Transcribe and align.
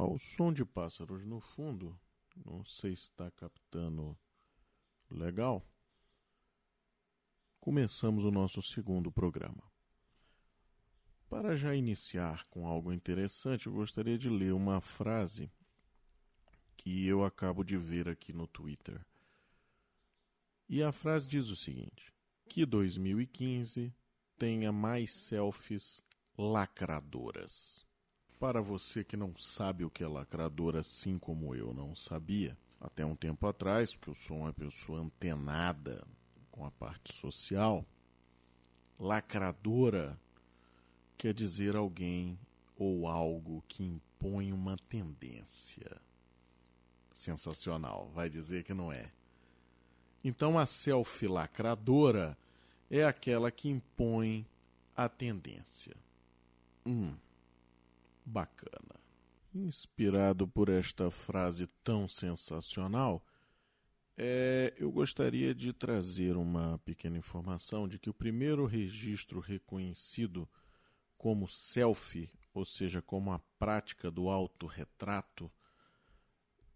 Ao 0.00 0.18
som 0.18 0.50
de 0.50 0.64
pássaros 0.64 1.26
no 1.26 1.40
fundo, 1.40 1.94
não 2.34 2.64
sei 2.64 2.96
se 2.96 3.02
está 3.02 3.30
captando 3.32 4.18
legal. 5.10 5.62
Começamos 7.60 8.24
o 8.24 8.30
nosso 8.30 8.62
segundo 8.62 9.12
programa. 9.12 9.62
Para 11.28 11.54
já 11.54 11.74
iniciar 11.76 12.46
com 12.46 12.66
algo 12.66 12.94
interessante, 12.94 13.66
eu 13.66 13.74
gostaria 13.74 14.16
de 14.16 14.30
ler 14.30 14.54
uma 14.54 14.80
frase 14.80 15.52
que 16.78 17.06
eu 17.06 17.22
acabo 17.22 17.62
de 17.62 17.76
ver 17.76 18.08
aqui 18.08 18.32
no 18.32 18.46
Twitter. 18.46 19.04
E 20.66 20.82
a 20.82 20.92
frase 20.92 21.28
diz 21.28 21.50
o 21.50 21.56
seguinte: 21.56 22.10
que 22.48 22.64
2015 22.64 23.94
tenha 24.38 24.72
mais 24.72 25.12
selfies 25.12 26.02
lacradoras. 26.38 27.89
Para 28.40 28.62
você 28.62 29.04
que 29.04 29.18
não 29.18 29.36
sabe 29.36 29.84
o 29.84 29.90
que 29.90 30.02
é 30.02 30.08
lacradora, 30.08 30.80
assim 30.80 31.18
como 31.18 31.54
eu 31.54 31.74
não 31.74 31.94
sabia, 31.94 32.56
até 32.80 33.04
um 33.04 33.14
tempo 33.14 33.46
atrás, 33.46 33.94
porque 33.94 34.08
eu 34.08 34.14
sou 34.14 34.38
uma 34.38 34.52
pessoa 34.52 34.98
antenada 34.98 36.02
com 36.50 36.64
a 36.64 36.70
parte 36.70 37.12
social, 37.12 37.84
lacradora 38.98 40.18
quer 41.18 41.34
dizer 41.34 41.76
alguém 41.76 42.38
ou 42.78 43.06
algo 43.06 43.62
que 43.68 43.84
impõe 43.84 44.54
uma 44.54 44.74
tendência. 44.88 46.00
Sensacional, 47.12 48.10
vai 48.14 48.30
dizer 48.30 48.64
que 48.64 48.72
não 48.72 48.90
é. 48.90 49.12
Então 50.24 50.58
a 50.58 50.64
selfie 50.64 51.28
lacradora 51.28 52.38
é 52.90 53.04
aquela 53.04 53.50
que 53.50 53.68
impõe 53.68 54.46
a 54.96 55.10
tendência. 55.10 55.94
Hum 56.86 57.14
bacana. 58.24 59.00
Inspirado 59.54 60.46
por 60.46 60.68
esta 60.68 61.10
frase 61.10 61.66
tão 61.82 62.06
sensacional, 62.06 63.24
é, 64.16 64.74
eu 64.76 64.92
gostaria 64.92 65.54
de 65.54 65.72
trazer 65.72 66.36
uma 66.36 66.78
pequena 66.84 67.16
informação 67.16 67.88
de 67.88 67.98
que 67.98 68.10
o 68.10 68.14
primeiro 68.14 68.66
registro 68.66 69.40
reconhecido 69.40 70.48
como 71.16 71.48
selfie, 71.48 72.30
ou 72.52 72.64
seja, 72.64 73.00
como 73.00 73.32
a 73.32 73.38
prática 73.58 74.10
do 74.10 74.28
autorretrato, 74.28 75.50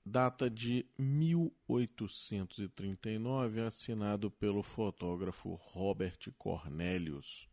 data 0.04 0.50
de 0.50 0.84
1839, 0.98 3.62
assinado 3.62 4.30
pelo 4.30 4.62
fotógrafo 4.62 5.54
Robert 5.54 6.18
Cornelius. 6.36 7.48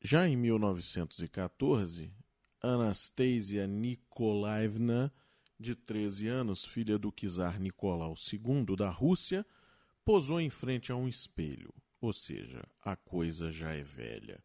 Já 0.00 0.26
em 0.26 0.34
1914, 0.36 2.10
Anastasia 2.62 3.66
Nikolaevna, 3.66 5.12
de 5.58 5.74
13 5.74 6.28
anos, 6.28 6.64
filha 6.64 6.96
do 6.96 7.10
czar 7.10 7.58
Nicolau 7.58 8.14
II 8.32 8.76
da 8.76 8.88
Rússia, 8.88 9.44
posou 10.04 10.40
em 10.40 10.48
frente 10.48 10.92
a 10.92 10.96
um 10.96 11.08
espelho, 11.08 11.74
ou 12.00 12.12
seja, 12.12 12.62
a 12.84 12.94
coisa 12.94 13.50
já 13.50 13.72
é 13.72 13.82
velha. 13.82 14.42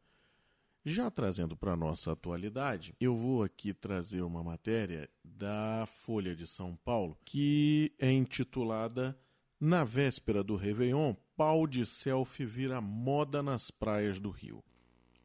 Já 0.84 1.12
trazendo 1.12 1.56
para 1.56 1.76
nossa 1.76 2.14
atualidade, 2.14 2.96
eu 3.00 3.16
vou 3.16 3.44
aqui 3.44 3.74
trazer 3.74 4.22
uma 4.22 4.44
matéria 4.44 5.10
da 5.24 5.86
Folha 5.86 6.36
de 6.36 6.48
São 6.48 6.76
Paulo 6.78 7.18
que 7.26 7.94
é 8.00 8.12
intitulada 8.12 9.20
Na 9.60 9.84
véspera 9.84 10.44
do 10.44 10.56
Réveillon, 10.56 11.16
pau 11.36 11.68
de 11.68 11.86
selfie 11.86 12.46
vira 12.46 12.80
moda 12.80 13.44
nas 13.44 13.70
praias 13.70 14.20
do 14.20 14.30
Rio. 14.30 14.64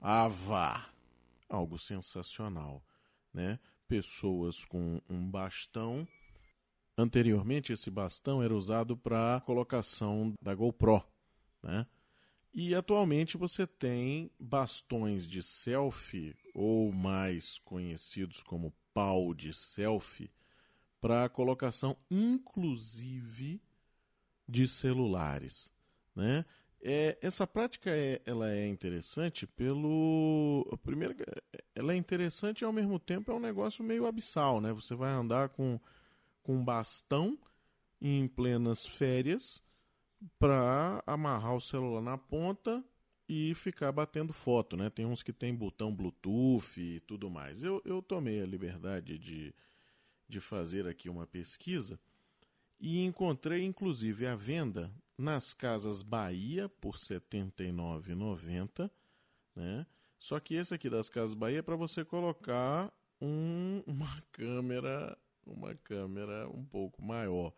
Ah, 0.01 0.27
vá! 0.27 0.92
Algo 1.53 1.79
sensacional, 1.79 2.85
né? 3.33 3.59
Pessoas 3.87 4.65
com 4.65 5.01
um 5.09 5.31
bastão. 5.31 6.09
Anteriormente 6.97 7.73
esse 7.73 7.91
bastão 7.91 8.43
era 8.43 8.55
usado 8.55 8.97
para 8.97 9.43
colocação 9.45 10.33
da 10.41 10.55
GoPro, 10.55 11.05
né? 11.63 11.87
E 12.55 12.75
atualmente 12.75 13.37
você 13.37 13.67
tem 13.67 14.31
bastões 14.39 15.27
de 15.27 15.43
selfie 15.43 16.37
ou 16.55 16.93
mais 16.93 17.59
conhecidos 17.59 18.43
como 18.43 18.75
pau 18.93 19.33
de 19.33 19.55
selfie 19.55 20.31
para 21.01 21.29
colocação 21.31 21.97
inclusive 22.11 23.61
de 24.47 24.69
celulares, 24.69 25.73
né? 26.15 26.45
É, 26.85 27.17
essa 27.23 27.47
prática 27.47 27.91
é, 27.91 28.21
ela 28.27 28.51
é 28.51 28.67
interessante 28.67 29.47
pelo. 29.47 30.67
Primeiro, 30.83 31.15
ela 31.77 31.93
é 31.93 31.97
interessante 31.97 32.63
e 32.63 32.65
ao 32.65 32.73
mesmo 32.73 32.99
tempo 32.99 33.31
é 33.31 33.35
um 33.35 33.41
negócio 33.41 33.85
meio 33.85 34.05
abissal, 34.05 34.61
né? 34.61 34.73
Você 34.73 34.97
vai 34.97 35.13
andar 35.13 35.51
com, 35.51 35.79
com 36.43 36.65
bastão 36.65 37.39
em 38.01 38.27
plenas 38.27 38.85
férias 38.85 39.63
para 40.41 41.03
amarrar 41.07 41.55
o 41.55 41.61
celular 41.61 42.03
na 42.03 42.19
ponta 42.19 42.85
e 43.29 43.55
ficar 43.55 43.93
batendo 43.93 44.33
foto, 44.33 44.77
né? 44.77 44.91
Tem 44.91 45.07
uns 45.07 45.23
que 45.23 45.33
tem 45.33 45.55
botão 45.55 45.95
Bluetooth 45.95 46.81
e 46.81 46.99
tudo 47.01 47.31
mais. 47.31 47.63
Eu, 47.63 47.81
eu 47.85 48.03
tomei 48.03 48.43
a 48.43 48.47
liberdade 48.47 49.17
de, 49.19 49.55
de 50.29 50.41
fazer 50.41 50.89
aqui 50.89 51.09
uma 51.09 51.29
pesquisa 51.29 51.97
e 52.81 53.05
encontrei 53.05 53.63
inclusive 53.65 54.27
a 54.27 54.35
venda 54.35 54.91
nas 55.23 55.55
Casas 55.55 56.03
Bahia 56.03 56.69
por 56.69 56.97
R$ 56.97 57.01
79,90, 57.01 58.91
né? 59.55 59.87
Só 60.19 60.41
que 60.41 60.57
esse 60.57 60.75
aqui 60.75 60.91
das 60.91 61.09
Casas 61.09 61.35
Bahia 61.35 61.61
é 61.61 61.63
para 61.63 61.77
você 61.77 62.05
colocar 62.05 62.93
um, 63.21 63.85
uma 63.87 64.21
câmera, 64.33 65.17
uma 65.47 65.77
câmera 65.77 66.49
um 66.49 66.65
pouco 66.65 67.01
maior. 67.01 67.53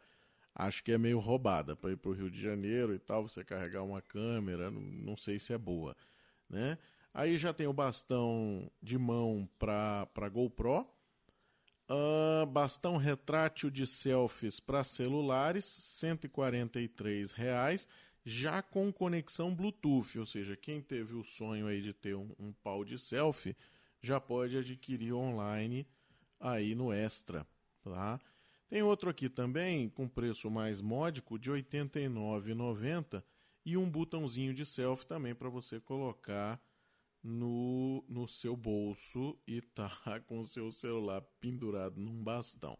Acho 0.55 0.85
que 0.85 0.93
é 0.93 0.99
meio 0.99 1.19
roubada 1.19 1.75
para 1.75 1.91
ir 1.91 1.97
para 1.97 2.11
o 2.11 2.15
Rio 2.15 2.31
de 2.31 2.41
Janeiro 2.41 2.95
e 2.95 2.99
tal, 2.99 3.27
você 3.27 3.43
carregar 3.43 3.83
uma 3.83 4.03
câmera, 4.03 4.71
não, 4.71 5.17
sei 5.17 5.39
se 5.39 5.55
é 5.55 5.59
boa, 5.59 5.97
né? 6.49 6.77
Aí 7.15 7.39
já 7.39 7.55
tem 7.55 7.67
o 7.67 7.73
bastão 7.73 8.71
de 8.83 8.99
mão 8.99 9.49
para 9.59 10.29
GoPro, 10.31 10.87
Uh, 11.87 12.47
bastão 12.47 12.97
retrátil 12.97 13.71
de 13.71 13.87
selfies 13.87 14.59
para 14.59 14.83
celulares, 14.83 16.01
R$ 16.03 16.17
143,00, 16.17 17.87
já 18.25 18.63
com 18.63 18.91
conexão 18.91 19.55
Bluetooth, 19.55 20.19
ou 20.19 20.25
seja, 20.25 20.57
quem 20.57 20.81
teve 20.81 21.15
o 21.15 21.23
sonho 21.23 21.67
aí 21.67 21.83
de 21.83 21.93
ter 21.93 22.15
um, 22.17 22.35
um 22.39 22.53
pau 22.53 22.87
de 22.87 22.99
selfie, 22.99 23.55
já 24.01 24.19
pode 24.19 24.57
adquirir 24.57 25.13
online 25.13 25.87
aí 26.41 26.75
no 26.75 26.91
Extra, 26.91 27.47
tá? 27.83 28.19
Tem 28.69 28.83
outro 28.83 29.11
aqui 29.11 29.29
também 29.29 29.91
com 29.91 30.09
preço 30.09 30.51
mais 30.51 30.81
módico 30.81 31.39
de 31.39 31.51
R$ 31.51 31.63
89,90 31.63 33.23
e 33.65 33.77
um 33.77 33.89
botãozinho 33.89 34.55
de 34.55 34.65
selfie 34.65 35.07
também 35.07 35.35
para 35.35 35.49
você 35.49 35.79
colocar 35.79 36.61
no, 37.25 38.05
no 38.07 38.29
seu 38.29 38.55
bolso 38.55 39.37
e 39.49 39.63
tá 39.63 39.91
com 40.29 40.41
o 40.41 40.47
seu 40.47 40.71
celular 40.71 41.23
pendurado 41.41 41.99
num 41.99 42.23
bastão. 42.23 42.79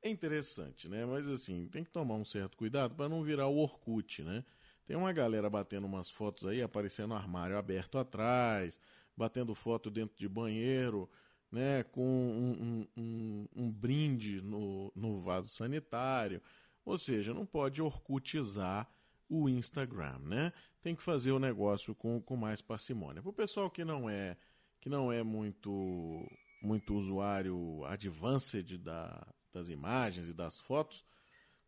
É 0.00 0.08
interessante, 0.08 0.88
né? 0.88 1.04
Mas 1.04 1.26
assim, 1.26 1.66
tem 1.66 1.82
que 1.82 1.90
tomar 1.90 2.14
um 2.14 2.24
certo 2.24 2.56
cuidado 2.56 2.94
para 2.94 3.08
não 3.08 3.24
virar 3.24 3.48
o 3.48 3.58
Orkut, 3.58 4.22
né? 4.22 4.44
Tem 4.86 4.96
uma 4.96 5.12
galera 5.12 5.50
batendo 5.50 5.86
umas 5.86 6.08
fotos 6.08 6.46
aí, 6.46 6.62
aparecendo 6.62 7.12
armário 7.12 7.58
aberto 7.58 7.98
atrás, 7.98 8.78
batendo 9.16 9.52
foto 9.52 9.90
dentro 9.90 10.16
de 10.16 10.28
banheiro, 10.28 11.10
né? 11.50 11.82
Com 11.82 12.06
um, 12.06 12.86
um, 12.96 13.02
um, 13.02 13.48
um 13.56 13.72
brinde 13.72 14.40
no, 14.40 14.92
no 14.94 15.20
vaso 15.20 15.48
sanitário. 15.48 16.40
Ou 16.84 16.96
seja, 16.96 17.34
não 17.34 17.44
pode 17.44 17.82
orcutizar 17.82 18.88
o 19.28 19.48
Instagram, 19.48 20.18
né? 20.20 20.52
Tem 20.80 20.94
que 20.94 21.02
fazer 21.02 21.32
o 21.32 21.38
negócio 21.38 21.94
com, 21.94 22.20
com 22.20 22.36
mais 22.36 22.60
parcimônia. 22.60 23.22
Para 23.22 23.30
o 23.30 23.34
pessoal 23.34 23.70
que 23.70 23.84
não 23.84 24.08
é 24.08 24.36
que 24.80 24.88
não 24.88 25.12
é 25.12 25.22
muito 25.22 26.24
muito 26.62 26.94
usuário 26.94 27.84
advanced 27.84 28.78
da, 28.78 29.26
das 29.52 29.68
imagens 29.68 30.28
e 30.28 30.32
das 30.32 30.58
fotos, 30.58 31.04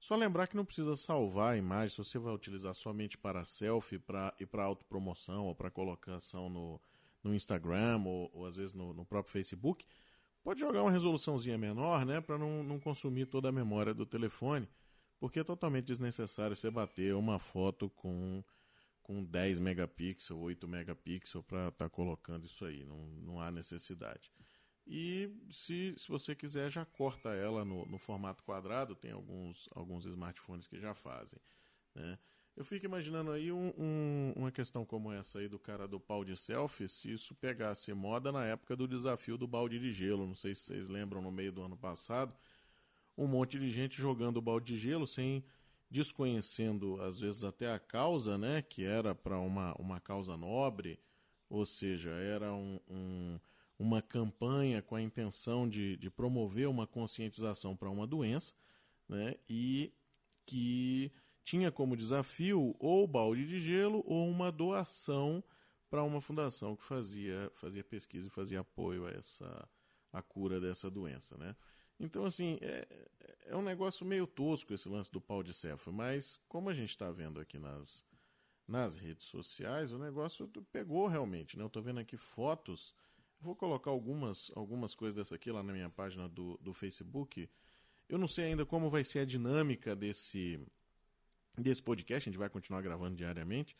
só 0.00 0.14
lembrar 0.14 0.46
que 0.46 0.56
não 0.56 0.64
precisa 0.64 0.96
salvar 0.96 1.54
a 1.54 1.56
imagem, 1.56 1.90
se 1.90 1.98
você 1.98 2.18
vai 2.18 2.32
utilizar 2.32 2.74
somente 2.74 3.18
para 3.18 3.44
selfie 3.44 3.98
pra, 3.98 4.34
e 4.38 4.46
para 4.46 4.64
autopromoção 4.64 5.46
ou 5.46 5.54
para 5.54 5.70
colocação 5.70 6.48
no, 6.48 6.80
no 7.22 7.34
Instagram 7.34 8.02
ou, 8.06 8.30
ou 8.32 8.46
às 8.46 8.56
vezes 8.56 8.72
no, 8.72 8.94
no, 8.94 9.04
próprio 9.04 9.32
Facebook, 9.32 9.84
pode 10.42 10.60
jogar 10.60 10.82
uma 10.82 10.90
resoluçãozinha 10.90 11.58
menor, 11.58 12.06
né, 12.06 12.20
para 12.20 12.38
não, 12.38 12.62
não 12.62 12.78
consumir 12.78 13.26
toda 13.26 13.48
a 13.48 13.52
memória 13.52 13.92
do 13.92 14.06
telefone 14.06 14.68
porque 15.18 15.40
é 15.40 15.44
totalmente 15.44 15.86
desnecessário 15.86 16.56
você 16.56 16.70
bater 16.70 17.14
uma 17.14 17.38
foto 17.38 17.90
com, 17.90 18.42
com 19.02 19.24
10 19.24 19.60
megapixels, 19.60 20.40
8 20.40 20.68
megapixels 20.68 21.44
para 21.44 21.68
estar 21.68 21.86
tá 21.86 21.90
colocando 21.90 22.46
isso 22.46 22.64
aí. 22.64 22.84
Não, 22.84 22.98
não 23.22 23.40
há 23.40 23.50
necessidade. 23.50 24.32
E 24.86 25.30
se, 25.50 25.94
se 25.98 26.08
você 26.08 26.34
quiser, 26.34 26.70
já 26.70 26.84
corta 26.84 27.28
ela 27.34 27.62
no, 27.62 27.84
no 27.84 27.98
formato 27.98 28.42
quadrado. 28.42 28.94
Tem 28.94 29.10
alguns, 29.10 29.68
alguns 29.72 30.06
smartphones 30.06 30.66
que 30.66 30.80
já 30.80 30.94
fazem. 30.94 31.38
Né? 31.94 32.18
Eu 32.56 32.64
fico 32.64 32.86
imaginando 32.86 33.30
aí 33.30 33.52
um, 33.52 33.72
um, 33.78 34.32
uma 34.34 34.50
questão 34.50 34.84
como 34.86 35.12
essa 35.12 35.40
aí 35.40 35.46
do 35.46 35.58
cara 35.58 35.86
do 35.86 36.00
pau 36.00 36.24
de 36.24 36.36
selfie, 36.36 36.88
se 36.88 37.12
isso 37.12 37.34
pegasse 37.34 37.92
moda 37.92 38.32
na 38.32 38.46
época 38.46 38.74
do 38.74 38.88
desafio 38.88 39.36
do 39.36 39.46
balde 39.46 39.78
de 39.78 39.92
gelo. 39.92 40.26
Não 40.26 40.34
sei 40.34 40.54
se 40.54 40.62
vocês 40.62 40.88
lembram 40.88 41.20
no 41.20 41.30
meio 41.30 41.52
do 41.52 41.62
ano 41.62 41.76
passado, 41.76 42.34
um 43.18 43.26
monte 43.26 43.58
de 43.58 43.68
gente 43.68 44.00
jogando 44.00 44.40
balde 44.40 44.74
de 44.74 44.78
gelo 44.78 45.06
sem 45.06 45.44
desconhecendo 45.90 47.00
às 47.02 47.18
vezes 47.18 47.42
até 47.42 47.72
a 47.72 47.78
causa, 47.78 48.38
né, 48.38 48.62
que 48.62 48.84
era 48.84 49.14
para 49.14 49.38
uma, 49.40 49.74
uma 49.74 50.00
causa 50.00 50.36
nobre, 50.36 51.00
ou 51.50 51.66
seja, 51.66 52.10
era 52.10 52.52
um, 52.54 52.78
um, 52.88 53.40
uma 53.78 54.00
campanha 54.00 54.80
com 54.80 54.94
a 54.94 55.02
intenção 55.02 55.68
de, 55.68 55.96
de 55.96 56.08
promover 56.10 56.68
uma 56.68 56.86
conscientização 56.86 57.74
para 57.74 57.90
uma 57.90 58.06
doença, 58.06 58.54
né, 59.08 59.34
e 59.48 59.92
que 60.46 61.10
tinha 61.42 61.72
como 61.72 61.96
desafio 61.96 62.76
ou 62.78 63.06
balde 63.06 63.46
de 63.46 63.58
gelo 63.58 64.04
ou 64.06 64.28
uma 64.28 64.52
doação 64.52 65.42
para 65.90 66.04
uma 66.04 66.20
fundação 66.20 66.76
que 66.76 66.84
fazia, 66.84 67.50
fazia 67.54 67.82
pesquisa 67.82 68.28
e 68.28 68.30
fazia 68.30 68.60
apoio 68.60 69.06
a 69.06 69.10
essa 69.10 69.68
a 70.12 70.22
cura 70.22 70.60
dessa 70.60 70.90
doença, 70.90 71.36
né? 71.36 71.54
Então, 72.00 72.24
assim, 72.24 72.58
é, 72.60 72.86
é 73.46 73.56
um 73.56 73.62
negócio 73.62 74.06
meio 74.06 74.26
tosco 74.26 74.72
esse 74.72 74.88
lance 74.88 75.10
do 75.10 75.20
pau 75.20 75.42
de 75.42 75.52
céfalo, 75.52 75.96
mas 75.96 76.38
como 76.48 76.68
a 76.68 76.74
gente 76.74 76.90
está 76.90 77.10
vendo 77.10 77.40
aqui 77.40 77.58
nas, 77.58 78.06
nas 78.66 78.96
redes 78.96 79.26
sociais, 79.26 79.90
o 79.92 79.98
negócio 79.98 80.48
pegou 80.70 81.06
realmente, 81.06 81.56
né? 81.56 81.62
Eu 81.62 81.68
estou 81.68 81.82
vendo 81.82 81.98
aqui 81.98 82.16
fotos, 82.16 82.94
vou 83.40 83.56
colocar 83.56 83.90
algumas, 83.90 84.50
algumas 84.54 84.94
coisas 84.94 85.16
dessa 85.16 85.34
aqui 85.34 85.50
lá 85.50 85.62
na 85.62 85.72
minha 85.72 85.90
página 85.90 86.28
do, 86.28 86.58
do 86.58 86.72
Facebook. 86.72 87.48
Eu 88.08 88.18
não 88.18 88.28
sei 88.28 88.46
ainda 88.46 88.64
como 88.64 88.90
vai 88.90 89.04
ser 89.04 89.20
a 89.20 89.24
dinâmica 89.24 89.96
desse, 89.96 90.60
desse 91.56 91.82
podcast, 91.82 92.28
a 92.28 92.30
gente 92.30 92.38
vai 92.38 92.48
continuar 92.48 92.82
gravando 92.82 93.16
diariamente, 93.16 93.76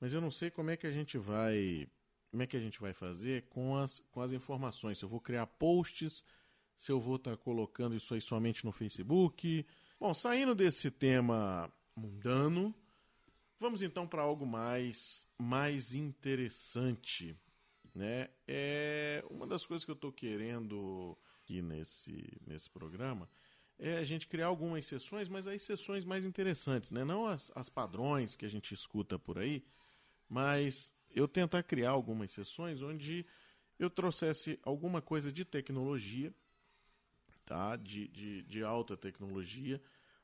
mas 0.00 0.12
eu 0.12 0.20
não 0.20 0.30
sei 0.30 0.50
como 0.50 0.70
é 0.70 0.76
que 0.76 0.86
a 0.86 0.92
gente 0.92 1.18
vai 1.18 1.88
como 2.30 2.42
é 2.42 2.46
que 2.46 2.56
a 2.56 2.60
gente 2.60 2.78
vai 2.78 2.92
fazer 2.92 3.46
com 3.48 3.74
as, 3.74 4.00
com 4.10 4.20
as 4.20 4.32
informações. 4.32 5.00
Eu 5.00 5.08
vou 5.08 5.18
criar 5.18 5.46
posts, 5.46 6.24
se 6.78 6.92
eu 6.92 7.00
vou 7.00 7.16
estar 7.16 7.32
tá 7.32 7.36
colocando 7.36 7.96
isso 7.96 8.14
aí 8.14 8.20
somente 8.20 8.64
no 8.64 8.70
Facebook. 8.70 9.66
Bom, 9.98 10.14
saindo 10.14 10.54
desse 10.54 10.90
tema 10.90 11.70
mundano, 11.94 12.72
vamos 13.58 13.82
então 13.82 14.06
para 14.06 14.22
algo 14.22 14.46
mais, 14.46 15.26
mais 15.36 15.92
interessante. 15.92 17.36
Né? 17.92 18.30
É 18.46 19.24
uma 19.28 19.44
das 19.44 19.66
coisas 19.66 19.84
que 19.84 19.90
eu 19.90 19.96
estou 19.96 20.12
querendo 20.12 21.18
aqui 21.42 21.60
nesse, 21.60 22.40
nesse 22.46 22.70
programa 22.70 23.28
é 23.76 23.98
a 23.98 24.04
gente 24.04 24.26
criar 24.26 24.46
algumas 24.46 24.86
sessões, 24.86 25.28
mas 25.28 25.46
aí 25.46 25.58
sessões 25.58 26.04
mais 26.04 26.24
interessantes, 26.24 26.90
né? 26.90 27.04
Não 27.04 27.26
as, 27.26 27.52
as 27.54 27.68
padrões 27.68 28.34
que 28.34 28.44
a 28.44 28.48
gente 28.48 28.74
escuta 28.74 29.18
por 29.18 29.38
aí, 29.38 29.64
mas 30.28 30.92
eu 31.10 31.28
tentar 31.28 31.62
criar 31.62 31.90
algumas 31.90 32.32
sessões 32.32 32.82
onde 32.82 33.24
eu 33.78 33.88
trouxesse 33.88 34.58
alguma 34.64 35.00
coisa 35.00 35.30
de 35.30 35.44
tecnologia, 35.44 36.34
tá? 37.48 37.76
De, 37.76 38.06
de, 38.08 38.42
de 38.42 38.62
alta 38.62 38.94
tecnologia, 38.94 39.80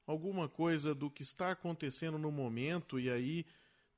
alguma 0.06 0.46
coisa 0.46 0.94
do 0.94 1.10
que 1.10 1.22
está 1.22 1.52
acontecendo 1.52 2.18
no 2.18 2.30
momento 2.30 3.00
e 3.00 3.10
aí 3.10 3.46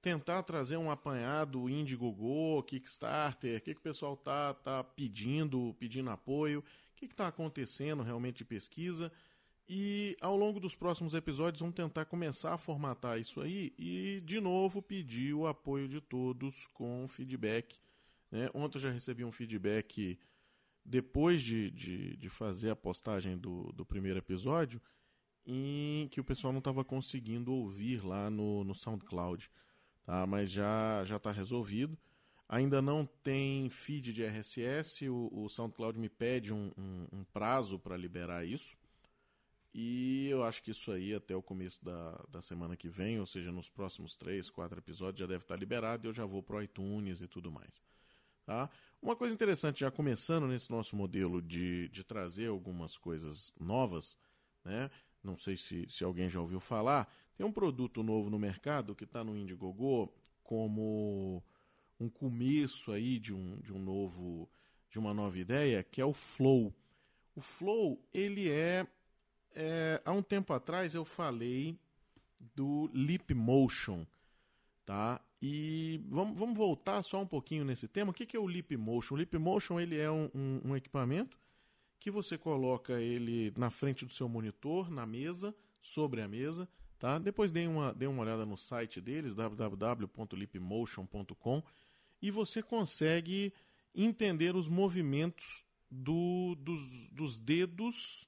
tentar 0.00 0.44
trazer 0.44 0.76
um 0.76 0.88
apanhado 0.88 1.69
Indiegogo, 1.69 2.62
Kickstarter, 2.62 3.58
o 3.58 3.61
que, 3.61 3.75
que 3.75 3.81
o 3.81 3.82
pessoal 3.82 4.17
tá, 4.17 4.55
tá 4.55 4.84
pedindo, 4.84 5.75
pedindo 5.81 6.08
apoio, 6.11 6.61
o 6.61 6.94
que 6.94 7.06
está 7.06 7.26
acontecendo 7.26 8.05
realmente 8.05 8.38
de 8.38 8.44
pesquisa 8.44 9.11
e 9.69 10.17
ao 10.20 10.37
longo 10.37 10.61
dos 10.61 10.76
próximos 10.76 11.12
episódios 11.12 11.61
vamos 11.61 11.75
tentar 11.75 12.05
começar 12.05 12.55
a 12.55 12.58
formatar 12.58 13.19
isso 13.19 13.40
aí 13.40 13.75
e 13.76 14.22
de 14.25 14.40
novo 14.40 14.81
pedir 14.81 15.34
o 15.34 15.49
apoio 15.49 15.88
de 15.88 16.00
todos 16.00 16.69
com 16.69 17.08
feedback. 17.08 17.76
Né? 18.31 18.49
Ontem 18.55 18.79
eu 18.79 18.82
já 18.82 18.90
recebi 18.90 19.25
um 19.25 19.32
feedback 19.32 20.17
depois 20.87 21.43
de, 21.43 21.71
de, 21.71 22.17
de 22.17 22.29
fazer 22.29 22.71
a 22.71 22.77
postagem 22.77 23.37
do, 23.37 23.73
do 23.73 23.85
primeiro 23.85 24.19
episódio 24.19 24.81
em 25.44 26.09
que 26.09 26.21
o 26.21 26.25
pessoal 26.25 26.53
não 26.53 26.59
estava 26.59 26.85
conseguindo 26.85 27.53
ouvir 27.53 28.05
lá 28.05 28.31
no, 28.31 28.65
no 28.65 28.75
SoundCloud. 28.75 29.50
Tá? 30.05 30.27
Mas 30.27 30.50
já 30.50 31.05
está 31.05 31.31
resolvido. 31.31 31.97
Ainda 32.49 32.81
não 32.81 33.05
tem 33.05 33.69
feed 33.69 34.12
de 34.12 34.25
RSS, 34.25 35.09
o, 35.09 35.29
o 35.33 35.49
SoundCloud 35.49 35.99
me 35.99 36.09
pede 36.09 36.53
um, 36.53 36.71
um, 36.79 37.06
um 37.12 37.25
prazo 37.25 37.77
para 37.77 37.97
liberar 37.97 38.44
isso. 38.44 38.77
E 39.75 40.29
eu 40.31 40.44
acho 40.44 40.62
que 40.62 40.71
isso 40.71 40.91
aí 40.93 41.12
até 41.12 41.35
o 41.35 41.43
começo 41.43 41.85
da, 41.85 42.25
da 42.31 42.41
semana 42.41 42.77
que 42.77 42.89
vem, 42.89 43.19
ou 43.19 43.27
seja, 43.27 43.50
nos 43.50 43.69
próximos 43.69 44.17
três, 44.17 44.49
quatro 44.49 44.79
episódios, 44.79 45.21
já 45.21 45.27
deve 45.27 45.43
estar 45.43 45.56
liberado 45.56 46.06
e 46.06 46.09
eu 46.09 46.15
já 46.15 46.25
vou 46.25 46.43
pro 46.43 46.62
iTunes 46.62 47.21
e 47.21 47.27
tudo 47.27 47.50
mais. 47.50 47.82
Tá? 48.46 48.70
Uma 49.02 49.16
coisa 49.16 49.34
interessante, 49.34 49.81
já 49.81 49.90
começando 49.90 50.46
nesse 50.46 50.70
nosso 50.70 50.94
modelo 50.94 51.43
de, 51.43 51.88
de 51.88 52.04
trazer 52.04 52.46
algumas 52.46 52.96
coisas 52.96 53.52
novas, 53.58 54.16
né? 54.64 54.88
não 55.22 55.37
sei 55.37 55.56
se, 55.56 55.84
se 55.90 56.04
alguém 56.04 56.31
já 56.31 56.40
ouviu 56.40 56.60
falar, 56.60 57.12
tem 57.37 57.44
um 57.44 57.52
produto 57.52 58.04
novo 58.04 58.31
no 58.31 58.38
mercado 58.38 58.94
que 58.94 59.02
está 59.04 59.25
no 59.25 59.37
Indiegogo 59.37 60.14
como 60.44 61.43
um 61.98 62.08
começo 62.08 62.93
aí 62.93 63.19
de 63.19 63.34
um, 63.34 63.58
de 63.58 63.72
um 63.72 63.81
novo 63.81 64.48
de 64.88 64.98
uma 64.98 65.12
nova 65.12 65.37
ideia, 65.37 65.82
que 65.82 66.00
é 66.00 66.04
o 66.04 66.14
Flow. 66.14 66.72
O 67.34 67.40
Flow, 67.40 68.00
ele 68.14 68.48
é 68.48 68.87
é, 69.56 70.02
há 70.04 70.12
um 70.12 70.22
tempo 70.22 70.52
atrás 70.52 70.94
eu 70.94 71.04
falei 71.04 71.81
do 72.54 72.90
Leap 72.93 73.31
Motion, 73.32 74.06
tá? 74.87 75.21
E 75.43 76.00
vamos, 76.09 76.38
vamos 76.38 76.56
voltar 76.56 77.03
só 77.03 77.21
um 77.21 77.27
pouquinho 77.27 77.65
nesse 77.65 77.88
tema. 77.88 78.12
O 78.12 78.15
que, 78.15 78.25
que 78.25 78.37
é 78.37 78.41
o 78.41 78.47
Leap 78.47 78.77
Motion? 78.77 79.15
O 79.15 79.17
Leap 79.19 79.35
Motion 79.35 79.81
ele 79.81 79.99
é 79.99 80.09
um, 80.11 80.31
um, 80.35 80.61
um 80.67 80.77
equipamento 80.77 81.37
que 81.99 82.11
você 82.11 82.38
coloca 82.38 82.99
ele 83.00 83.53
na 83.56 83.69
frente 83.69 84.06
do 84.06 84.12
seu 84.12 84.29
monitor, 84.29 84.88
na 84.88 85.05
mesa, 85.05 85.53
sobre 85.83 86.23
a 86.23 86.29
mesa, 86.29 86.69
tá? 86.99 87.19
Depois 87.19 87.50
dê 87.50 87.67
uma, 87.67 87.93
dê 87.93 88.06
uma 88.06 88.23
olhada 88.23 88.47
no 88.47 88.56
site 88.56 89.00
deles, 89.00 89.35
www.leapmotion.com, 89.35 91.62
e 92.23 92.31
você 92.31 92.62
consegue 92.62 93.53
entender 93.94 94.55
os 94.55 94.69
movimentos 94.69 95.65
do, 95.91 96.55
dos, 96.56 97.09
dos 97.11 97.39
dedos 97.39 98.27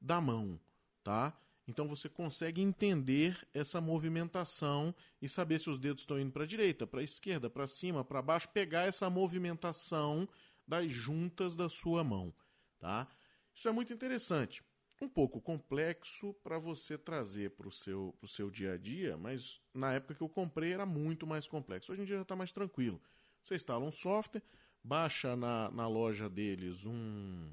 da 0.00 0.20
mão, 0.20 0.60
tá? 1.02 1.36
Então 1.68 1.86
você 1.86 2.08
consegue 2.08 2.62
entender 2.62 3.46
essa 3.52 3.78
movimentação 3.78 4.94
e 5.20 5.28
saber 5.28 5.60
se 5.60 5.68
os 5.68 5.78
dedos 5.78 6.02
estão 6.02 6.18
indo 6.18 6.32
para 6.32 6.44
a 6.44 6.46
direita, 6.46 6.86
para 6.86 7.00
a 7.00 7.04
esquerda, 7.04 7.50
para 7.50 7.66
cima, 7.66 8.02
para 8.02 8.22
baixo, 8.22 8.48
pegar 8.48 8.86
essa 8.86 9.10
movimentação 9.10 10.26
das 10.66 10.90
juntas 10.90 11.54
da 11.54 11.68
sua 11.68 12.02
mão, 12.02 12.32
tá? 12.78 13.06
Isso 13.54 13.68
é 13.68 13.72
muito 13.72 13.92
interessante. 13.92 14.64
Um 15.00 15.08
pouco 15.08 15.42
complexo 15.42 16.32
para 16.42 16.58
você 16.58 16.96
trazer 16.96 17.50
para 17.50 17.68
o 17.68 17.72
seu, 17.72 18.16
pro 18.18 18.26
seu 18.26 18.50
dia 18.50 18.72
a 18.72 18.78
dia, 18.78 19.18
mas 19.18 19.60
na 19.74 19.92
época 19.92 20.14
que 20.14 20.22
eu 20.22 20.28
comprei 20.28 20.72
era 20.72 20.86
muito 20.86 21.26
mais 21.26 21.46
complexo. 21.46 21.92
Hoje 21.92 22.00
em 22.00 22.04
dia 22.04 22.16
já 22.16 22.22
está 22.22 22.34
mais 22.34 22.50
tranquilo. 22.50 23.00
Você 23.44 23.56
instala 23.56 23.84
um 23.84 23.92
software, 23.92 24.42
baixa 24.82 25.36
na, 25.36 25.70
na 25.70 25.86
loja 25.86 26.30
deles 26.30 26.84
um, 26.86 27.50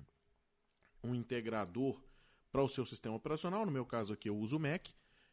um 1.03 1.13
integrador 1.13 2.01
para 2.55 2.63
o 2.63 2.69
seu 2.69 2.85
sistema 2.85 3.17
operacional, 3.17 3.65
no 3.65 3.71
meu 3.71 3.85
caso 3.85 4.13
aqui 4.13 4.29
eu 4.29 4.37
uso 4.37 4.55
o 4.55 4.59
Mac, 4.61 4.87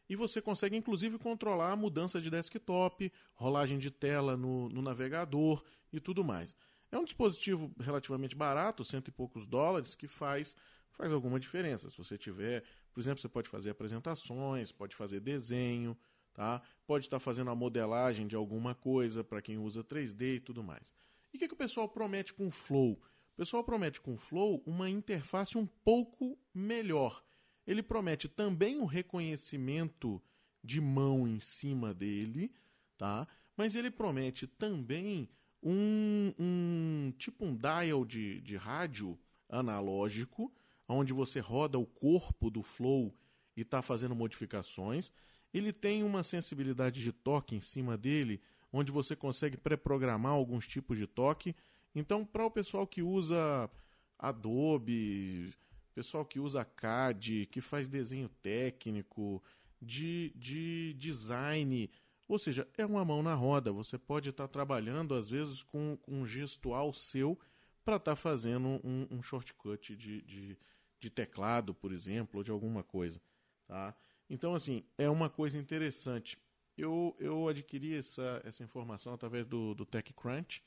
e 0.09 0.15
você 0.15 0.41
consegue 0.41 0.75
inclusive 0.75 1.17
controlar 1.17 1.71
a 1.71 1.75
mudança 1.77 2.19
de 2.19 2.29
desktop, 2.29 3.09
rolagem 3.33 3.79
de 3.79 3.89
tela 3.89 4.35
no, 4.35 4.67
no 4.67 4.81
navegador 4.81 5.63
e 5.93 6.01
tudo 6.01 6.21
mais. 6.21 6.53
É 6.91 6.97
um 6.97 7.05
dispositivo 7.05 7.73
relativamente 7.79 8.35
barato, 8.35 8.83
cento 8.83 9.07
e 9.07 9.11
poucos 9.11 9.47
dólares, 9.47 9.95
que 9.95 10.05
faz, 10.05 10.53
faz 10.91 11.13
alguma 11.13 11.39
diferença. 11.39 11.89
Se 11.89 11.97
você 11.97 12.17
tiver, 12.17 12.61
por 12.91 12.99
exemplo, 12.99 13.21
você 13.21 13.29
pode 13.29 13.47
fazer 13.47 13.69
apresentações, 13.69 14.73
pode 14.73 14.93
fazer 14.93 15.21
desenho, 15.21 15.97
tá? 16.33 16.61
pode 16.85 17.05
estar 17.05 17.21
fazendo 17.21 17.51
a 17.51 17.55
modelagem 17.55 18.27
de 18.27 18.35
alguma 18.35 18.75
coisa 18.75 19.23
para 19.23 19.41
quem 19.41 19.57
usa 19.57 19.81
3D 19.81 20.35
e 20.35 20.39
tudo 20.41 20.61
mais. 20.61 20.91
E 21.33 21.37
o 21.37 21.39
que, 21.39 21.47
que 21.47 21.53
o 21.53 21.57
pessoal 21.57 21.87
promete 21.87 22.33
com 22.33 22.47
o 22.47 22.51
Flow? 22.51 23.01
O 23.33 23.35
pessoal 23.35 23.63
promete 23.63 23.99
com 23.99 24.13
o 24.13 24.17
Flow 24.17 24.61
uma 24.63 24.87
interface 24.87 25.57
um 25.57 25.65
pouco 25.65 26.37
melhor. 26.53 27.23
Ele 27.65 27.81
promete 27.81 28.29
também 28.29 28.77
o 28.77 28.85
reconhecimento 28.85 30.21
de 30.63 30.79
mão 30.79 31.27
em 31.27 31.39
cima 31.39 31.95
dele, 31.95 32.53
tá? 32.95 33.27
Mas 33.57 33.73
ele 33.73 33.89
promete 33.89 34.45
também 34.45 35.27
um, 35.63 36.31
um 36.37 37.13
tipo 37.17 37.43
um 37.43 37.55
dial 37.55 38.05
de, 38.05 38.39
de 38.41 38.55
rádio 38.55 39.17
analógico, 39.49 40.53
onde 40.87 41.11
você 41.11 41.39
roda 41.39 41.79
o 41.79 41.87
corpo 41.87 42.51
do 42.51 42.61
Flow 42.61 43.17
e 43.57 43.61
está 43.61 43.81
fazendo 43.81 44.13
modificações. 44.13 45.11
Ele 45.51 45.73
tem 45.73 46.03
uma 46.03 46.23
sensibilidade 46.23 47.01
de 47.01 47.11
toque 47.11 47.55
em 47.55 47.61
cima 47.61 47.97
dele, 47.97 48.39
onde 48.71 48.91
você 48.91 49.15
consegue 49.15 49.57
pré-programar 49.57 50.33
alguns 50.33 50.67
tipos 50.67 50.99
de 50.99 51.07
toque 51.07 51.55
então, 51.95 52.25
para 52.25 52.45
o 52.45 52.51
pessoal 52.51 52.87
que 52.87 53.01
usa 53.01 53.69
Adobe, 54.17 55.53
pessoal 55.93 56.25
que 56.25 56.39
usa 56.39 56.65
CAD, 56.65 57.47
que 57.47 57.61
faz 57.61 57.87
desenho 57.87 58.29
técnico, 58.41 59.41
de, 59.81 60.31
de 60.35 60.93
design 60.93 61.89
Ou 62.27 62.39
seja, 62.39 62.67
é 62.77 62.85
uma 62.85 63.03
mão 63.03 63.21
na 63.21 63.35
roda. 63.35 63.71
Você 63.71 63.97
pode 63.97 64.29
estar 64.29 64.47
trabalhando, 64.47 65.13
às 65.13 65.29
vezes, 65.29 65.61
com, 65.61 65.97
com 66.01 66.21
um 66.21 66.25
gestual 66.25 66.93
seu 66.93 67.37
para 67.83 67.97
estar 67.97 68.11
tá 68.11 68.15
fazendo 68.15 68.79
um, 68.83 69.07
um 69.11 69.21
shortcut 69.21 69.95
de, 69.95 70.21
de, 70.21 70.57
de, 70.99 71.09
teclado, 71.09 71.73
por 71.73 71.91
exemplo, 71.91 72.39
ou 72.39 72.43
de 72.43 72.49
alguma 72.49 72.81
coisa. 72.81 73.21
Tá? 73.67 73.93
Então, 74.29 74.55
assim, 74.55 74.85
é 74.97 75.09
uma 75.09 75.29
coisa 75.29 75.57
interessante. 75.57 76.37
Eu, 76.77 77.15
eu 77.19 77.47
adquiri 77.47 77.95
essa, 77.95 78.41
essa 78.45 78.63
informação 78.63 79.13
através 79.13 79.45
do, 79.45 79.75
do 79.75 79.85
TechCrunch, 79.85 80.63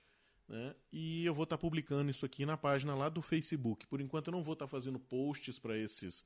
né? 0.48 0.74
e 0.92 1.24
eu 1.24 1.34
vou 1.34 1.44
estar 1.44 1.56
tá 1.56 1.60
publicando 1.60 2.10
isso 2.10 2.24
aqui 2.24 2.46
na 2.46 2.56
página 2.56 2.94
lá 2.94 3.08
do 3.08 3.20
Facebook. 3.20 3.86
Por 3.86 4.00
enquanto, 4.00 4.28
eu 4.28 4.32
não 4.32 4.42
vou 4.42 4.52
estar 4.54 4.66
tá 4.66 4.70
fazendo 4.70 4.98
posts 4.98 5.58
para 5.58 5.76
esses, 5.76 6.24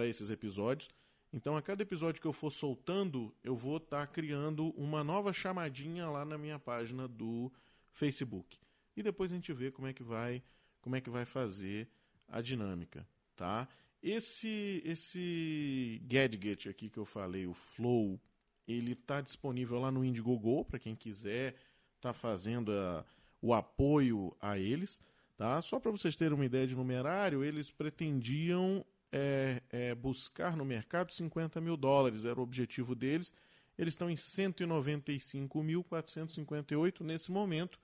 esses 0.00 0.30
episódios. 0.30 0.90
Então, 1.32 1.56
a 1.56 1.62
cada 1.62 1.82
episódio 1.82 2.20
que 2.20 2.26
eu 2.26 2.32
for 2.32 2.50
soltando, 2.50 3.34
eu 3.42 3.56
vou 3.56 3.78
estar 3.78 4.06
tá 4.06 4.12
criando 4.12 4.68
uma 4.70 5.02
nova 5.02 5.32
chamadinha 5.32 6.08
lá 6.08 6.24
na 6.24 6.38
minha 6.38 6.58
página 6.58 7.08
do 7.08 7.52
Facebook. 7.90 8.58
E 8.96 9.02
depois 9.02 9.32
a 9.32 9.34
gente 9.34 9.52
vê 9.52 9.70
como 9.70 9.88
é 9.88 9.92
que 9.92 10.02
vai, 10.02 10.42
como 10.80 10.96
é 10.96 11.00
que 11.00 11.10
vai 11.10 11.24
fazer 11.24 11.88
a 12.28 12.40
dinâmica, 12.40 13.06
tá? 13.34 13.68
Esse 14.02 14.82
esse 14.84 16.00
gadget 16.04 16.68
aqui 16.68 16.88
que 16.88 16.98
eu 16.98 17.04
falei, 17.04 17.46
o 17.46 17.54
Flow, 17.54 18.20
ele 18.66 18.92
está 18.92 19.20
disponível 19.20 19.78
lá 19.78 19.90
no 19.90 20.04
Indiegogo 20.04 20.64
para 20.64 20.78
quem 20.78 20.94
quiser 20.94 21.56
tá 22.00 22.12
fazendo 22.12 22.70
a, 22.70 23.04
o 23.44 23.52
apoio 23.52 24.34
a 24.40 24.58
eles, 24.58 24.98
tá? 25.36 25.60
Só 25.60 25.78
para 25.78 25.90
vocês 25.90 26.16
terem 26.16 26.32
uma 26.32 26.46
ideia 26.46 26.66
de 26.66 26.74
numerário, 26.74 27.44
eles 27.44 27.70
pretendiam 27.70 28.82
é, 29.12 29.60
é 29.68 29.94
buscar 29.94 30.56
no 30.56 30.64
mercado 30.64 31.12
50 31.12 31.60
mil 31.60 31.76
dólares, 31.76 32.24
era 32.24 32.40
o 32.40 32.42
objetivo 32.42 32.94
deles. 32.94 33.34
Eles 33.76 33.92
estão 33.92 34.08
em 34.08 34.14
195.458 34.14 37.02
nesse 37.02 37.30
momento 37.30 37.78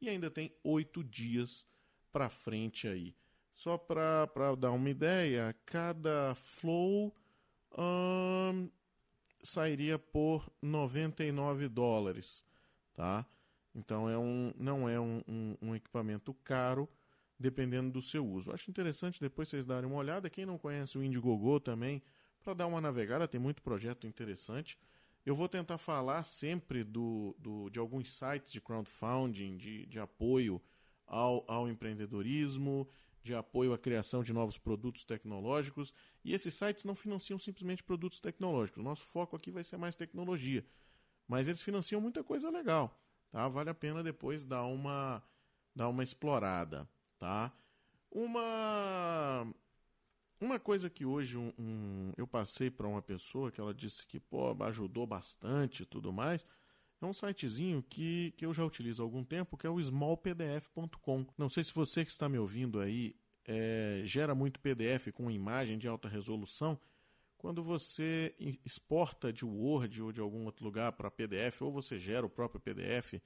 e 0.00 0.08
ainda 0.08 0.30
tem 0.30 0.54
oito 0.62 1.02
dias 1.02 1.66
para 2.12 2.30
frente 2.30 2.86
aí. 2.86 3.12
Só 3.52 3.76
para 3.76 4.54
dar 4.56 4.70
uma 4.70 4.88
ideia, 4.88 5.52
cada 5.66 6.32
flow 6.36 7.12
hum, 7.76 8.70
sairia 9.42 9.98
por 9.98 10.48
99 10.62 11.68
dólares, 11.68 12.44
tá? 12.94 13.26
Então 13.74 14.08
é 14.08 14.18
um, 14.18 14.52
não 14.56 14.88
é 14.88 15.00
um, 15.00 15.22
um, 15.26 15.56
um 15.62 15.74
equipamento 15.74 16.34
caro, 16.44 16.88
dependendo 17.38 17.90
do 17.90 18.02
seu 18.02 18.26
uso. 18.26 18.52
Acho 18.52 18.70
interessante 18.70 19.20
depois 19.20 19.48
vocês 19.48 19.64
darem 19.64 19.88
uma 19.88 19.98
olhada. 19.98 20.30
Quem 20.30 20.46
não 20.46 20.58
conhece 20.58 20.98
o 20.98 21.02
Indiegogo 21.02 21.58
também, 21.60 22.02
para 22.42 22.54
dar 22.54 22.66
uma 22.66 22.80
navegada, 22.80 23.26
tem 23.26 23.40
muito 23.40 23.62
projeto 23.62 24.06
interessante. 24.06 24.78
Eu 25.24 25.36
vou 25.36 25.48
tentar 25.48 25.78
falar 25.78 26.24
sempre 26.24 26.82
do, 26.82 27.34
do, 27.38 27.70
de 27.70 27.78
alguns 27.78 28.12
sites 28.12 28.52
de 28.52 28.60
crowdfunding, 28.60 29.56
de, 29.56 29.86
de 29.86 29.98
apoio 30.00 30.60
ao, 31.06 31.44
ao 31.48 31.68
empreendedorismo, 31.68 32.88
de 33.22 33.34
apoio 33.34 33.72
à 33.72 33.78
criação 33.78 34.22
de 34.22 34.32
novos 34.32 34.58
produtos 34.58 35.04
tecnológicos. 35.04 35.94
E 36.24 36.34
esses 36.34 36.54
sites 36.54 36.84
não 36.84 36.96
financiam 36.96 37.38
simplesmente 37.38 37.84
produtos 37.84 38.20
tecnológicos. 38.20 38.82
Nosso 38.82 39.04
foco 39.04 39.36
aqui 39.36 39.50
vai 39.50 39.62
ser 39.62 39.76
mais 39.76 39.94
tecnologia. 39.94 40.64
Mas 41.28 41.46
eles 41.46 41.62
financiam 41.62 42.00
muita 42.00 42.24
coisa 42.24 42.50
legal. 42.50 43.00
Tá? 43.32 43.48
Vale 43.48 43.70
a 43.70 43.74
pena 43.74 44.02
depois 44.02 44.44
dar 44.44 44.64
uma, 44.66 45.20
dar 45.74 45.88
uma 45.88 46.04
explorada 46.04 46.88
tá? 47.22 47.52
Uma 48.10 49.46
uma 50.40 50.58
coisa 50.58 50.90
que 50.90 51.06
hoje 51.06 51.38
um, 51.38 51.52
um, 51.56 52.12
eu 52.16 52.26
passei 52.26 52.68
para 52.68 52.88
uma 52.88 53.00
pessoa 53.00 53.52
que 53.52 53.60
ela 53.60 53.72
disse 53.72 54.04
que 54.04 54.18
pô, 54.18 54.56
ajudou 54.64 55.06
bastante 55.06 55.84
e 55.84 55.86
tudo 55.86 56.12
mais, 56.12 56.44
é 57.00 57.06
um 57.06 57.14
sitezinho 57.14 57.80
que, 57.80 58.34
que 58.36 58.44
eu 58.44 58.52
já 58.52 58.64
utilizo 58.64 59.00
há 59.00 59.04
algum 59.04 59.22
tempo, 59.22 59.56
que 59.56 59.68
é 59.68 59.70
o 59.70 59.78
smallpdf.com. 59.78 61.24
Não 61.38 61.48
sei 61.48 61.62
se 61.62 61.72
você 61.72 62.04
que 62.04 62.10
está 62.10 62.28
me 62.28 62.38
ouvindo 62.38 62.80
aí 62.80 63.14
é, 63.46 64.02
gera 64.04 64.34
muito 64.34 64.58
PDF 64.58 65.12
com 65.14 65.30
imagem 65.30 65.78
de 65.78 65.86
alta 65.86 66.08
resolução. 66.08 66.76
Quando 67.42 67.60
você 67.60 68.36
exporta 68.64 69.32
de 69.32 69.44
Word 69.44 70.00
ou 70.00 70.12
de 70.12 70.20
algum 70.20 70.44
outro 70.44 70.64
lugar 70.64 70.92
para 70.92 71.10
PDF, 71.10 71.62
ou 71.62 71.72
você 71.72 71.98
gera 71.98 72.24
o 72.24 72.30
próprio 72.30 72.60
PDF, 72.60 73.20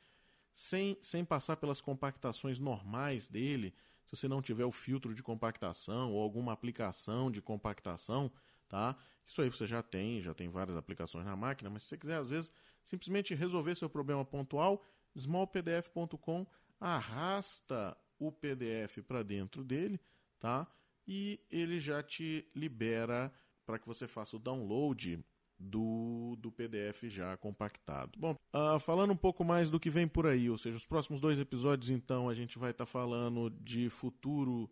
sem, 0.54 0.96
sem 1.02 1.22
passar 1.22 1.58
pelas 1.58 1.82
compactações 1.82 2.58
normais 2.58 3.28
dele, 3.28 3.74
se 4.06 4.16
você 4.16 4.26
não 4.26 4.40
tiver 4.40 4.64
o 4.64 4.72
filtro 4.72 5.14
de 5.14 5.22
compactação 5.22 6.14
ou 6.14 6.22
alguma 6.22 6.54
aplicação 6.54 7.30
de 7.30 7.42
compactação, 7.42 8.32
tá? 8.66 8.96
Isso 9.26 9.42
aí 9.42 9.50
você 9.50 9.66
já 9.66 9.82
tem, 9.82 10.22
já 10.22 10.32
tem 10.32 10.48
várias 10.48 10.78
aplicações 10.78 11.26
na 11.26 11.36
máquina, 11.36 11.68
mas 11.68 11.82
se 11.82 11.90
você 11.90 11.98
quiser 11.98 12.16
às 12.16 12.30
vezes 12.30 12.50
simplesmente 12.82 13.34
resolver 13.34 13.74
seu 13.74 13.90
problema 13.90 14.24
pontual, 14.24 14.82
smallpdf.com 15.14 16.46
arrasta 16.80 17.94
o 18.18 18.32
PDF 18.32 19.02
para 19.06 19.22
dentro 19.22 19.62
dele, 19.62 20.00
tá? 20.40 20.66
E 21.06 21.38
ele 21.50 21.78
já 21.78 22.02
te 22.02 22.50
libera 22.54 23.30
para 23.66 23.78
que 23.78 23.86
você 23.86 24.06
faça 24.06 24.36
o 24.36 24.38
download 24.38 25.22
do, 25.58 26.36
do 26.38 26.52
PDF 26.52 27.04
já 27.04 27.36
compactado. 27.36 28.18
Bom, 28.18 28.36
uh, 28.54 28.78
falando 28.78 29.12
um 29.12 29.16
pouco 29.16 29.44
mais 29.44 29.68
do 29.70 29.80
que 29.80 29.90
vem 29.90 30.06
por 30.06 30.26
aí, 30.26 30.48
ou 30.48 30.56
seja, 30.56 30.76
os 30.76 30.86
próximos 30.86 31.20
dois 31.20 31.40
episódios, 31.40 31.90
então, 31.90 32.28
a 32.28 32.34
gente 32.34 32.58
vai 32.58 32.70
estar 32.70 32.86
tá 32.86 32.90
falando 32.90 33.50
de 33.50 33.90
futuro 33.90 34.70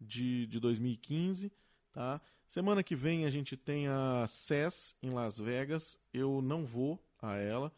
de, 0.00 0.46
de 0.46 0.58
2015. 0.58 1.52
Tá? 1.92 2.20
Semana 2.46 2.82
que 2.82 2.96
vem 2.96 3.26
a 3.26 3.30
gente 3.30 3.56
tem 3.56 3.88
a 3.88 4.26
CES 4.28 4.94
em 5.02 5.10
Las 5.10 5.38
Vegas. 5.38 5.98
Eu 6.12 6.40
não 6.40 6.64
vou 6.64 7.04
a 7.20 7.36
ela. 7.36 7.72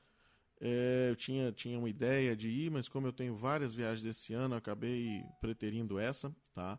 É, 0.60 1.08
eu 1.10 1.16
tinha, 1.16 1.50
tinha 1.50 1.76
uma 1.76 1.88
ideia 1.88 2.36
de 2.36 2.48
ir, 2.48 2.70
mas 2.70 2.88
como 2.88 3.06
eu 3.06 3.12
tenho 3.12 3.34
várias 3.34 3.74
viagens 3.74 4.02
desse 4.02 4.32
ano, 4.32 4.54
acabei 4.54 5.24
preterindo 5.40 5.98
essa. 5.98 6.34
Tá? 6.54 6.78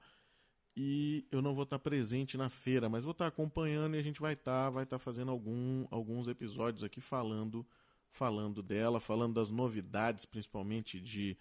E 0.75 1.25
eu 1.31 1.41
não 1.41 1.53
vou 1.53 1.63
estar 1.63 1.77
presente 1.77 2.35
na 2.37 2.49
feira, 2.49 2.89
mas 2.89 3.03
vou 3.03 3.11
estar 3.11 3.27
acompanhando 3.27 3.95
e 3.95 3.99
a 3.99 4.03
gente 4.03 4.19
vai 4.19 4.33
estar, 4.33 4.69
vai 4.71 4.83
estar 4.83 4.97
fazendo 4.97 5.31
algum, 5.31 5.85
alguns 5.91 6.27
episódios 6.27 6.83
aqui 6.83 6.99
falando, 6.99 7.65
falando 8.09 8.63
dela, 8.63 8.99
falando 8.99 9.35
das 9.35 9.51
novidades, 9.51 10.25
principalmente 10.25 10.99
de, 10.99 11.37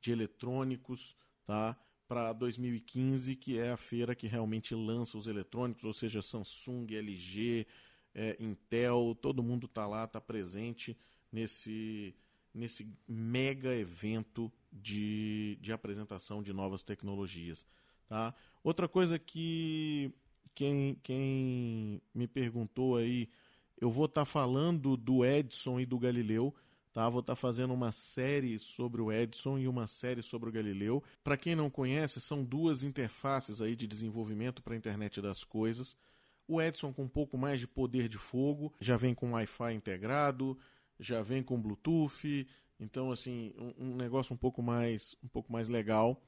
de 0.00 0.10
eletrônicos, 0.10 1.14
tá? 1.46 1.76
Para 2.08 2.32
2015, 2.32 3.36
que 3.36 3.58
é 3.58 3.70
a 3.70 3.76
feira 3.76 4.14
que 4.14 4.26
realmente 4.26 4.74
lança 4.74 5.16
os 5.16 5.26
eletrônicos, 5.26 5.84
ou 5.84 5.92
seja, 5.92 6.20
Samsung, 6.20 6.86
LG, 6.90 7.66
é, 8.14 8.36
Intel, 8.38 9.16
todo 9.20 9.42
mundo 9.42 9.66
está 9.66 9.86
lá, 9.86 10.04
está 10.04 10.20
presente 10.20 10.96
nesse, 11.32 12.14
nesse 12.52 12.86
mega 13.08 13.74
evento 13.74 14.52
de, 14.72 15.58
de 15.60 15.72
apresentação 15.72 16.42
de 16.42 16.52
novas 16.52 16.82
tecnologias. 16.82 17.64
Tá? 18.08 18.34
Outra 18.62 18.88
coisa 18.88 19.18
que 19.18 20.12
quem, 20.54 20.96
quem 21.02 22.00
me 22.14 22.26
perguntou 22.26 22.96
aí, 22.96 23.28
eu 23.80 23.90
vou 23.90 24.06
estar 24.06 24.22
tá 24.22 24.24
falando 24.24 24.96
do 24.96 25.24
Edson 25.24 25.80
e 25.80 25.86
do 25.86 25.98
Galileu. 25.98 26.54
Tá? 26.92 27.08
Vou 27.08 27.20
estar 27.20 27.32
tá 27.32 27.36
fazendo 27.36 27.74
uma 27.74 27.90
série 27.90 28.58
sobre 28.58 29.02
o 29.02 29.10
Edson 29.10 29.58
e 29.58 29.66
uma 29.66 29.86
série 29.88 30.22
sobre 30.22 30.48
o 30.48 30.52
Galileu. 30.52 31.02
Para 31.24 31.36
quem 31.36 31.56
não 31.56 31.68
conhece, 31.68 32.20
são 32.20 32.44
duas 32.44 32.84
interfaces 32.84 33.60
aí 33.60 33.74
de 33.74 33.86
desenvolvimento 33.86 34.62
para 34.62 34.74
a 34.74 34.76
internet 34.76 35.20
das 35.20 35.42
coisas. 35.42 35.96
O 36.46 36.62
Edson 36.62 36.92
com 36.92 37.02
um 37.02 37.08
pouco 37.08 37.36
mais 37.36 37.58
de 37.58 37.66
poder 37.66 38.08
de 38.08 38.18
fogo, 38.18 38.72
já 38.78 38.96
vem 38.96 39.14
com 39.14 39.32
Wi-Fi 39.32 39.74
integrado, 39.74 40.56
já 41.00 41.22
vem 41.22 41.42
com 41.42 41.60
Bluetooth, 41.60 42.46
então 42.78 43.10
assim 43.10 43.52
um, 43.58 43.92
um 43.92 43.96
negócio 43.96 44.34
um 44.34 44.36
pouco 44.36 44.62
mais 44.62 45.16
um 45.24 45.28
pouco 45.28 45.50
mais 45.50 45.68
legal. 45.68 46.22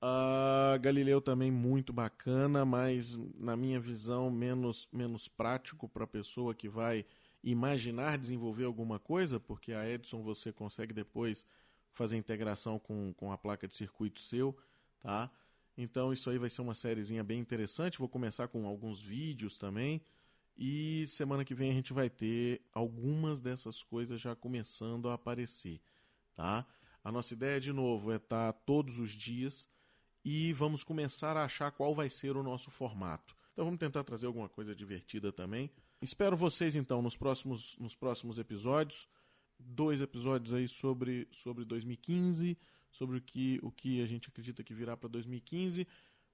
Uh, 0.00 0.78
Galileu 0.80 1.20
também 1.20 1.50
muito 1.50 1.92
bacana, 1.92 2.64
mas 2.64 3.16
na 3.36 3.56
minha 3.56 3.80
visão 3.80 4.30
menos, 4.30 4.88
menos 4.92 5.26
prático 5.26 5.88
para 5.88 6.04
a 6.04 6.08
pessoa 6.08 6.54
que 6.54 6.68
vai 6.68 7.04
imaginar 7.42 8.16
desenvolver 8.16 8.64
alguma 8.64 8.98
coisa, 8.98 9.40
porque 9.40 9.72
a 9.72 9.88
Edson 9.88 10.22
você 10.22 10.52
consegue 10.52 10.94
depois 10.94 11.44
fazer 11.92 12.16
integração 12.16 12.78
com, 12.78 13.12
com 13.14 13.32
a 13.32 13.38
placa 13.38 13.66
de 13.66 13.74
circuito 13.74 14.20
seu, 14.20 14.56
tá? 15.00 15.30
Então 15.76 16.12
isso 16.12 16.30
aí 16.30 16.38
vai 16.38 16.50
ser 16.50 16.62
uma 16.62 16.74
sériezinha 16.74 17.24
bem 17.24 17.40
interessante. 17.40 17.98
Vou 17.98 18.08
começar 18.08 18.48
com 18.48 18.66
alguns 18.66 19.00
vídeos 19.00 19.58
também. 19.58 20.00
E 20.56 21.06
semana 21.08 21.44
que 21.44 21.54
vem 21.54 21.70
a 21.70 21.74
gente 21.74 21.92
vai 21.92 22.10
ter 22.10 22.60
algumas 22.72 23.40
dessas 23.40 23.82
coisas 23.82 24.20
já 24.20 24.34
começando 24.34 25.08
a 25.08 25.14
aparecer, 25.14 25.80
tá? 26.34 26.66
A 27.02 27.12
nossa 27.12 27.32
ideia 27.32 27.60
de 27.60 27.72
novo 27.72 28.12
é 28.12 28.16
estar 28.16 28.52
tá 28.52 28.60
todos 28.64 28.98
os 28.98 29.12
dias 29.12 29.68
e 30.24 30.52
vamos 30.52 30.84
começar 30.84 31.36
a 31.36 31.44
achar 31.44 31.70
qual 31.70 31.94
vai 31.94 32.10
ser 32.10 32.36
o 32.36 32.42
nosso 32.42 32.70
formato. 32.70 33.34
Então 33.52 33.64
vamos 33.64 33.80
tentar 33.80 34.04
trazer 34.04 34.26
alguma 34.26 34.48
coisa 34.48 34.74
divertida 34.74 35.32
também. 35.32 35.70
Espero 36.00 36.36
vocês 36.36 36.76
então 36.76 37.02
nos 37.02 37.16
próximos, 37.16 37.76
nos 37.78 37.94
próximos 37.94 38.38
episódios. 38.38 39.08
Dois 39.58 40.00
episódios 40.00 40.54
aí 40.54 40.68
sobre, 40.68 41.26
sobre 41.32 41.64
2015, 41.64 42.56
sobre 42.90 43.18
o 43.18 43.20
que, 43.20 43.58
o 43.62 43.72
que 43.72 44.00
a 44.02 44.06
gente 44.06 44.28
acredita 44.28 44.62
que 44.62 44.72
virá 44.72 44.96
para 44.96 45.08
2015, 45.08 45.86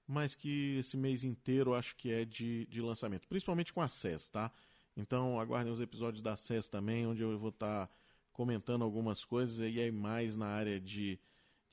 mas 0.06 0.34
que 0.34 0.76
esse 0.78 0.96
mês 0.96 1.24
inteiro 1.24 1.74
acho 1.74 1.96
que 1.96 2.12
é 2.12 2.24
de, 2.26 2.66
de 2.66 2.82
lançamento, 2.82 3.26
principalmente 3.26 3.72
com 3.72 3.80
a 3.80 3.88
CES, 3.88 4.28
tá? 4.28 4.52
Então 4.96 5.40
aguardem 5.40 5.72
os 5.72 5.80
episódios 5.80 6.22
da 6.22 6.36
SES 6.36 6.68
também, 6.68 7.06
onde 7.06 7.22
eu 7.22 7.38
vou 7.38 7.48
estar 7.48 7.86
tá 7.86 7.94
comentando 8.32 8.82
algumas 8.82 9.24
coisas 9.24 9.58
e 9.58 9.80
aí 9.80 9.90
mais 9.90 10.36
na 10.36 10.46
área 10.46 10.80
de, 10.80 11.18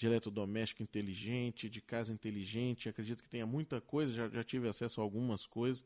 de 0.01 0.07
eletrodoméstico 0.07 0.81
inteligente, 0.81 1.69
de 1.69 1.79
casa 1.79 2.11
inteligente. 2.11 2.89
Acredito 2.89 3.21
que 3.21 3.29
tenha 3.29 3.45
muita 3.45 3.79
coisa, 3.79 4.11
já, 4.11 4.27
já 4.29 4.43
tive 4.43 4.67
acesso 4.67 4.99
a 4.99 5.03
algumas 5.03 5.45
coisas 5.45 5.85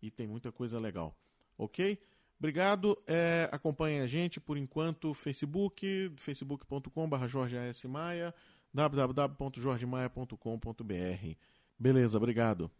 e 0.00 0.10
tem 0.10 0.26
muita 0.26 0.50
coisa 0.50 0.80
legal. 0.80 1.14
Ok? 1.58 1.98
Obrigado. 2.38 2.96
É, 3.06 3.50
acompanhem 3.52 4.00
a 4.00 4.06
gente 4.06 4.40
por 4.40 4.56
enquanto, 4.56 5.12
Facebook, 5.12 6.10
facebook.com.br 6.16 7.26
Jorge 7.28 7.58
www.jorgemaia.com.br. 8.72 11.36
Beleza, 11.78 12.16
obrigado. 12.16 12.70